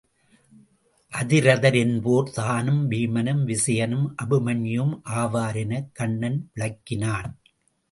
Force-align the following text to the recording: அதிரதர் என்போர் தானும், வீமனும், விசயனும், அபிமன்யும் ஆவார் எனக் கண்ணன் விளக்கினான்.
அதிரதர் 1.11 1.75
என்போர் 1.75 2.31
தானும், 2.33 2.91
வீமனும், 2.91 3.43
விசயனும், 3.43 4.15
அபிமன்யும் 4.23 4.99
ஆவார் 5.09 5.55
எனக் 5.55 5.89
கண்ணன் 5.93 6.51
விளக்கினான். 6.55 7.31